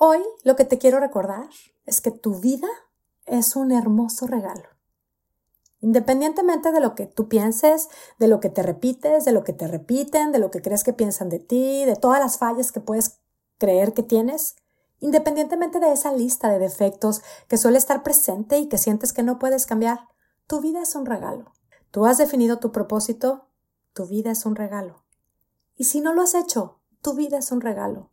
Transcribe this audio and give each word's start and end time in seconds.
Hoy 0.00 0.20
lo 0.44 0.54
que 0.54 0.64
te 0.64 0.78
quiero 0.78 1.00
recordar 1.00 1.48
es 1.84 2.00
que 2.00 2.12
tu 2.12 2.38
vida 2.38 2.68
es 3.26 3.56
un 3.56 3.72
hermoso 3.72 4.28
regalo. 4.28 4.68
Independientemente 5.80 6.70
de 6.70 6.78
lo 6.78 6.94
que 6.94 7.06
tú 7.06 7.28
pienses, 7.28 7.88
de 8.20 8.28
lo 8.28 8.38
que 8.38 8.48
te 8.48 8.62
repites, 8.62 9.24
de 9.24 9.32
lo 9.32 9.42
que 9.42 9.52
te 9.52 9.66
repiten, 9.66 10.30
de 10.30 10.38
lo 10.38 10.52
que 10.52 10.62
crees 10.62 10.84
que 10.84 10.92
piensan 10.92 11.28
de 11.30 11.40
ti, 11.40 11.84
de 11.84 11.96
todas 11.96 12.20
las 12.20 12.38
fallas 12.38 12.70
que 12.70 12.78
puedes 12.78 13.18
creer 13.58 13.92
que 13.92 14.04
tienes, 14.04 14.54
independientemente 15.00 15.80
de 15.80 15.92
esa 15.92 16.12
lista 16.12 16.48
de 16.48 16.60
defectos 16.60 17.22
que 17.48 17.58
suele 17.58 17.78
estar 17.78 18.04
presente 18.04 18.58
y 18.58 18.68
que 18.68 18.78
sientes 18.78 19.12
que 19.12 19.24
no 19.24 19.40
puedes 19.40 19.66
cambiar, 19.66 20.06
tu 20.46 20.60
vida 20.60 20.80
es 20.80 20.94
un 20.94 21.06
regalo. 21.06 21.50
Tú 21.90 22.06
has 22.06 22.18
definido 22.18 22.60
tu 22.60 22.70
propósito, 22.70 23.48
tu 23.94 24.06
vida 24.06 24.30
es 24.30 24.46
un 24.46 24.54
regalo. 24.54 25.02
Y 25.74 25.84
si 25.84 26.00
no 26.00 26.14
lo 26.14 26.22
has 26.22 26.34
hecho, 26.34 26.78
tu 27.02 27.14
vida 27.14 27.38
es 27.38 27.50
un 27.50 27.60
regalo. 27.60 28.10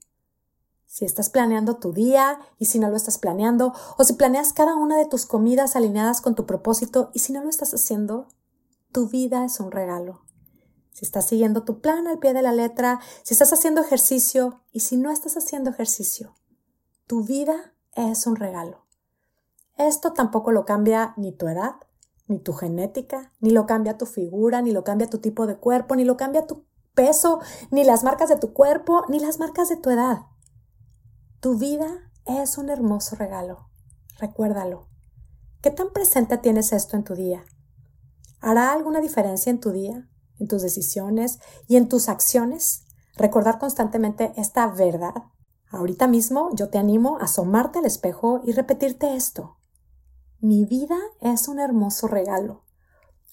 Si 0.96 1.04
estás 1.04 1.30
planeando 1.30 1.76
tu 1.76 1.92
día 1.92 2.40
y 2.58 2.68
si 2.68 2.80
no 2.80 2.90
lo 2.90 2.96
estás 2.96 3.18
planeando, 3.18 3.74
o 3.98 4.06
si 4.06 4.14
planeas 4.14 4.54
cada 4.54 4.78
una 4.78 4.98
de 4.98 5.06
tus 5.06 5.26
comidas 5.26 5.76
alineadas 5.76 6.22
con 6.22 6.36
tu 6.36 6.46
propósito 6.46 7.10
y 7.12 7.20
si 7.20 7.34
no 7.34 7.44
lo 7.44 7.50
estás 7.50 7.74
haciendo, 7.74 8.30
tu 8.94 9.10
vida 9.10 9.44
es 9.44 9.60
un 9.60 9.72
regalo. 9.72 10.22
Si 10.94 11.04
estás 11.04 11.28
siguiendo 11.28 11.66
tu 11.66 11.82
plan 11.82 12.08
al 12.08 12.20
pie 12.20 12.34
de 12.34 12.42
la 12.42 12.54
letra, 12.54 13.02
si 13.24 13.34
estás 13.34 13.52
haciendo 13.52 13.82
ejercicio 13.82 14.62
y 14.72 14.80
si 14.80 14.96
no 14.96 15.12
estás 15.12 15.36
haciendo 15.36 15.70
ejercicio, 15.70 16.34
tu 17.08 17.26
vida 17.26 17.74
es 17.92 18.26
un 18.26 18.38
regalo. 18.38 18.86
Esto 19.76 20.14
tampoco 20.14 20.54
lo 20.54 20.64
cambia 20.64 21.14
ni 21.18 21.34
tu 21.34 21.50
edad, 21.50 21.76
ni 22.28 22.40
tu 22.40 22.54
genética, 22.54 23.34
ni 23.42 23.50
lo 23.50 23.66
cambia 23.66 23.98
tu 23.98 24.06
figura, 24.06 24.62
ni 24.62 24.72
lo 24.72 24.86
cambia 24.86 25.10
tu 25.10 25.18
tipo 25.18 25.46
de 25.46 25.58
cuerpo, 25.58 25.98
ni 25.98 26.06
lo 26.06 26.16
cambia 26.16 26.48
tu 26.48 26.64
peso, 26.94 27.42
ni 27.70 27.84
las 27.84 28.06
marcas 28.06 28.30
de 28.30 28.38
tu 28.38 28.54
cuerpo, 28.54 29.04
ni 29.10 29.20
las 29.20 29.40
marcas 29.40 29.68
de 29.68 29.76
tu 29.76 29.90
edad. 29.90 30.20
Tu 31.40 31.58
vida 31.58 32.12
es 32.26 32.58
un 32.58 32.70
hermoso 32.70 33.16
regalo. 33.16 33.70
Recuérdalo. 34.18 34.88
¿Qué 35.62 35.72
tan 35.72 35.92
presente 35.92 36.38
tienes 36.38 36.74
esto 36.74 36.96
en 36.96 37.04
tu 37.04 37.16
día? 37.16 37.46
¿Hará 38.40 38.72
alguna 38.72 39.02
diferencia 39.02 39.50
en 39.50 39.60
tu 39.60 39.72
día, 39.72 40.08
en 40.40 40.48
tus 40.48 40.62
decisiones 40.62 41.40
y 41.68 41.78
en 41.78 41.90
tus 41.90 42.10
acciones? 42.10 42.86
Recordar 43.16 43.60
constantemente 43.60 44.34
esta 44.38 44.68
verdad. 44.68 45.14
Ahorita 45.70 46.08
mismo 46.08 46.50
yo 46.54 46.70
te 46.70 46.78
animo 46.78 47.18
a 47.18 47.24
asomarte 47.24 47.80
al 47.80 47.86
espejo 47.86 48.42
y 48.44 48.52
repetirte 48.52 49.16
esto. 49.16 49.58
Mi 50.40 50.66
vida 50.66 50.98
es 51.22 51.48
un 51.48 51.60
hermoso 51.60 52.08
regalo. 52.08 52.64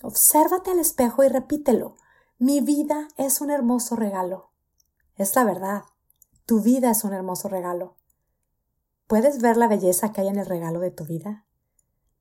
Obsérvate 0.02 0.70
al 0.70 0.78
espejo 0.78 1.22
y 1.24 1.28
repítelo. 1.28 1.96
Mi 2.38 2.60
vida 2.60 3.08
es 3.16 3.40
un 3.40 3.50
hermoso 3.50 3.96
regalo. 3.96 4.50
Es 5.16 5.36
la 5.36 5.44
verdad. 5.44 5.82
Tu 6.46 6.60
vida 6.60 6.90
es 6.90 7.04
un 7.04 7.12
hermoso 7.12 7.48
regalo. 7.48 7.96
¿Puedes 9.12 9.42
ver 9.42 9.58
la 9.58 9.68
belleza 9.68 10.10
que 10.10 10.22
hay 10.22 10.28
en 10.28 10.38
el 10.38 10.46
regalo 10.46 10.80
de 10.80 10.90
tu 10.90 11.04
vida? 11.04 11.44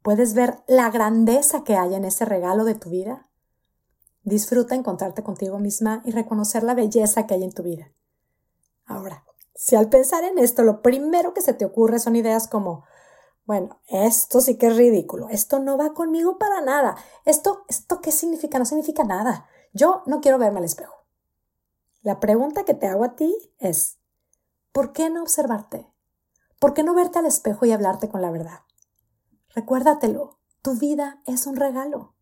¿Puedes 0.02 0.34
ver 0.34 0.62
la 0.68 0.90
grandeza 0.90 1.64
que 1.64 1.78
hay 1.78 1.96
en 1.96 2.04
ese 2.04 2.26
regalo 2.26 2.66
de 2.66 2.76
tu 2.76 2.90
vida? 2.90 3.30
Disfruta 4.24 4.76
encontrarte 4.76 5.24
contigo 5.24 5.58
misma 5.58 6.02
y 6.04 6.12
reconocer 6.12 6.64
la 6.64 6.74
belleza 6.74 7.28
que 7.28 7.36
hay 7.36 7.46
en 7.46 7.54
tu 7.54 7.64
vida. 7.64 7.94
Ahora, 8.84 9.24
si 9.56 9.78
al 9.78 9.88
pensar 9.88 10.26
en 10.26 10.38
esto 10.38 10.64
lo 10.64 10.82
primero 10.82 11.34
que 11.34 11.40
se 11.40 11.54
te 11.54 11.64
ocurre 11.64 11.98
son 11.98 12.18
ideas 12.18 12.50
como, 12.50 12.84
bueno, 13.46 13.80
esto 13.88 14.42
sí 14.42 14.58
que 14.58 14.68
es 14.68 14.76
ridículo, 14.76 15.30
esto 15.30 15.60
no 15.60 15.78
va 15.78 15.94
conmigo 15.94 16.38
para 16.38 16.60
nada, 16.60 16.98
esto, 17.24 17.64
esto 17.70 18.02
qué 18.02 18.12
significa, 18.12 18.60
no 18.60 18.66
significa 18.66 19.06
nada, 19.06 19.48
yo 19.72 20.04
no 20.08 20.20
quiero 20.20 20.38
verme 20.38 20.60
al 20.60 20.66
espejo. 20.66 21.06
La 22.02 22.20
pregunta 22.20 22.66
que 22.66 22.74
te 22.74 22.88
hago 22.88 23.06
a 23.06 23.16
ti 23.16 23.34
es, 23.60 23.98
¿por 24.74 24.92
qué 24.92 25.10
no 25.10 25.22
observarte? 25.22 25.91
¿Por 26.62 26.76
qué 26.76 26.84
no 26.84 26.94
verte 26.94 27.18
al 27.18 27.26
espejo 27.26 27.66
y 27.66 27.72
hablarte 27.72 28.08
con 28.08 28.22
la 28.22 28.30
verdad? 28.30 28.60
Recuérdatelo, 29.56 30.38
tu 30.62 30.78
vida 30.78 31.20
es 31.26 31.48
un 31.48 31.56
regalo. 31.56 32.14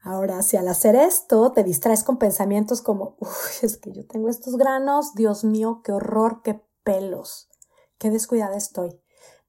Ahora, 0.00 0.40
si 0.40 0.56
al 0.56 0.66
hacer 0.66 0.96
esto 0.96 1.52
te 1.52 1.62
distraes 1.62 2.02
con 2.02 2.16
pensamientos 2.16 2.80
como, 2.80 3.16
uff, 3.20 3.62
es 3.62 3.76
que 3.76 3.92
yo 3.92 4.06
tengo 4.06 4.30
estos 4.30 4.56
granos, 4.56 5.14
Dios 5.14 5.44
mío, 5.44 5.82
qué 5.84 5.92
horror, 5.92 6.40
qué 6.42 6.64
pelos, 6.84 7.50
qué 7.98 8.08
descuidada 8.08 8.56
estoy, 8.56 8.98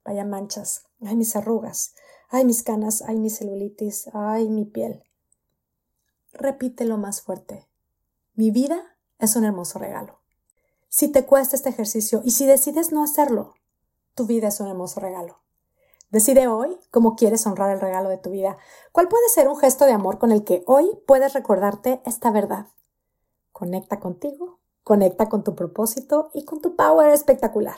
vaya 0.03 0.25
manchas, 0.25 0.83
ay 0.99 1.15
mis 1.15 1.37
arrugas, 1.37 1.95
ay 2.27 2.43
mis 2.43 2.63
canas, 2.63 3.03
ay 3.03 3.17
mi 3.17 3.29
celulitis, 3.29 4.09
ay 4.11 4.49
mi 4.49 4.65
piel. 4.65 5.05
Repítelo 6.33 6.97
más 6.97 7.21
fuerte. 7.21 7.69
Mi 8.33 8.51
vida 8.51 8.97
es 9.19 9.37
un 9.37 9.45
hermoso 9.45 9.79
regalo. 9.79 10.19
Si 10.89 11.07
te 11.07 11.25
cuesta 11.25 11.55
este 11.55 11.69
ejercicio 11.69 12.21
y 12.25 12.31
si 12.31 12.45
decides 12.45 12.91
no 12.91 13.05
hacerlo, 13.05 13.55
tu 14.15 14.25
vida 14.25 14.49
es 14.49 14.59
un 14.59 14.67
hermoso 14.67 14.99
regalo. 14.99 15.41
Decide 16.11 16.47
hoy 16.47 16.77
cómo 16.91 17.15
quieres 17.15 17.47
honrar 17.47 17.71
el 17.71 17.79
regalo 17.79 18.09
de 18.09 18.17
tu 18.17 18.31
vida. 18.31 18.57
¿Cuál 18.91 19.07
puede 19.07 19.29
ser 19.29 19.47
un 19.47 19.57
gesto 19.57 19.85
de 19.85 19.93
amor 19.93 20.19
con 20.19 20.33
el 20.33 20.43
que 20.43 20.63
hoy 20.67 20.89
puedes 21.07 21.33
recordarte 21.33 22.01
esta 22.05 22.31
verdad? 22.31 22.67
Conecta 23.53 24.01
contigo, 24.01 24.59
conecta 24.83 25.29
con 25.29 25.43
tu 25.43 25.55
propósito 25.55 26.29
y 26.33 26.43
con 26.43 26.61
tu 26.61 26.75
power 26.75 27.11
espectacular. 27.11 27.77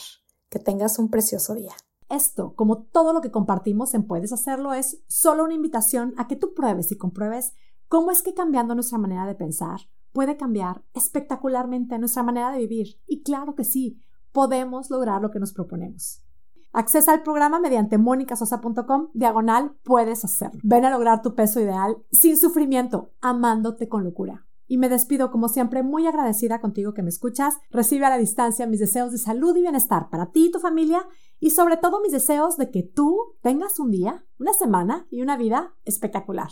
Que 0.49 0.57
tengas 0.57 0.97
un 0.97 1.11
precioso 1.11 1.53
día. 1.53 1.73
Esto, 2.09 2.55
como 2.55 2.83
todo 2.83 3.13
lo 3.13 3.21
que 3.21 3.31
compartimos 3.31 3.93
en 3.93 4.07
Puedes 4.07 4.33
Hacerlo, 4.33 4.73
es 4.73 5.03
solo 5.07 5.43
una 5.43 5.53
invitación 5.53 6.15
a 6.17 6.27
que 6.27 6.35
tú 6.35 6.53
pruebes 6.55 6.91
y 6.91 6.97
compruebes 6.97 7.53
cómo 7.87 8.09
es 8.09 8.23
que 8.23 8.33
cambiando 8.33 8.73
nuestra 8.73 8.97
manera 8.97 9.27
de 9.27 9.35
pensar 9.35 9.81
puede 10.11 10.37
cambiar 10.37 10.83
espectacularmente 10.93 11.99
nuestra 11.99 12.23
manera 12.23 12.51
de 12.51 12.59
vivir. 12.59 12.99
Y 13.05 13.21
claro 13.21 13.53
que 13.55 13.63
sí, 13.63 14.01
podemos 14.31 14.89
lograr 14.89 15.21
lo 15.21 15.29
que 15.29 15.39
nos 15.39 15.53
proponemos. 15.53 16.22
Accesa 16.75 17.13
al 17.13 17.21
programa 17.21 17.59
mediante 17.59 17.99
monicasosa.com, 17.99 19.09
diagonal, 19.13 19.75
puedes 19.83 20.25
hacerlo. 20.25 20.59
Ven 20.63 20.85
a 20.85 20.89
lograr 20.89 21.21
tu 21.21 21.35
peso 21.35 21.61
ideal 21.61 21.97
sin 22.11 22.35
sufrimiento, 22.35 23.13
amándote 23.21 23.87
con 23.87 24.03
locura. 24.03 24.47
Y 24.65 24.79
me 24.79 24.89
despido 24.89 25.29
como 25.29 25.49
siempre 25.49 25.83
muy 25.83 26.07
agradecida 26.07 26.59
contigo 26.59 26.95
que 26.95 27.03
me 27.03 27.09
escuchas. 27.09 27.59
Recibe 27.69 28.07
a 28.07 28.09
la 28.09 28.17
distancia 28.17 28.65
mis 28.65 28.79
deseos 28.79 29.11
de 29.11 29.19
salud 29.19 29.55
y 29.55 29.61
bienestar 29.61 30.09
para 30.09 30.31
ti 30.31 30.47
y 30.47 30.51
tu 30.51 30.59
familia 30.59 31.05
y 31.39 31.51
sobre 31.51 31.77
todo 31.77 32.01
mis 32.01 32.11
deseos 32.11 32.57
de 32.57 32.71
que 32.71 32.81
tú 32.81 33.35
tengas 33.43 33.79
un 33.79 33.91
día, 33.91 34.25
una 34.39 34.53
semana 34.53 35.05
y 35.11 35.21
una 35.21 35.37
vida 35.37 35.75
espectacular. 35.85 36.49